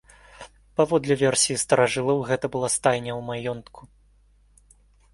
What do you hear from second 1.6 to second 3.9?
старажылаў, гэта была стайня ў маёнтку.